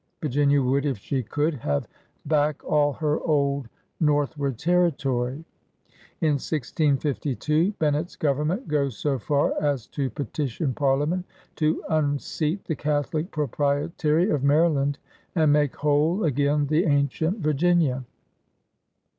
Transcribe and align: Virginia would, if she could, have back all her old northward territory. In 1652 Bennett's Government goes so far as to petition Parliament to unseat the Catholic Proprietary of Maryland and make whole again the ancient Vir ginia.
Virginia 0.19 0.59
would, 0.63 0.83
if 0.83 0.97
she 0.97 1.21
could, 1.21 1.53
have 1.53 1.87
back 2.25 2.63
all 2.65 2.91
her 2.93 3.19
old 3.19 3.69
northward 3.99 4.57
territory. 4.57 5.45
In 6.21 6.41
1652 6.41 7.73
Bennett's 7.73 8.15
Government 8.15 8.67
goes 8.67 8.97
so 8.97 9.19
far 9.19 9.53
as 9.61 9.85
to 9.89 10.09
petition 10.09 10.73
Parliament 10.73 11.23
to 11.57 11.83
unseat 11.87 12.65
the 12.65 12.75
Catholic 12.75 13.29
Proprietary 13.29 14.31
of 14.31 14.43
Maryland 14.43 14.97
and 15.35 15.53
make 15.53 15.75
whole 15.75 16.23
again 16.23 16.65
the 16.65 16.83
ancient 16.85 17.37
Vir 17.37 17.53
ginia. 17.53 18.03